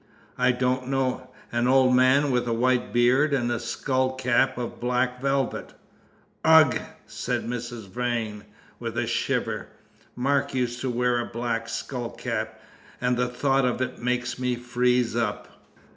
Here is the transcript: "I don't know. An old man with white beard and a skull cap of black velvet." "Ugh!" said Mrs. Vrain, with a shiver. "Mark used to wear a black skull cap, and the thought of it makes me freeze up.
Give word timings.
"I 0.39 0.51
don't 0.51 0.87
know. 0.87 1.29
An 1.51 1.67
old 1.67 1.95
man 1.95 2.31
with 2.31 2.47
white 2.47 2.91
beard 2.91 3.35
and 3.35 3.51
a 3.51 3.59
skull 3.59 4.15
cap 4.15 4.57
of 4.57 4.79
black 4.79 5.21
velvet." 5.21 5.75
"Ugh!" 6.43 6.79
said 7.05 7.45
Mrs. 7.45 7.87
Vrain, 7.87 8.45
with 8.79 8.97
a 8.97 9.05
shiver. 9.05 9.67
"Mark 10.15 10.55
used 10.55 10.81
to 10.81 10.89
wear 10.89 11.19
a 11.19 11.25
black 11.31 11.69
skull 11.69 12.09
cap, 12.09 12.59
and 12.99 13.15
the 13.15 13.27
thought 13.27 13.63
of 13.63 13.79
it 13.79 13.99
makes 13.99 14.39
me 14.39 14.55
freeze 14.55 15.15
up. 15.15 15.61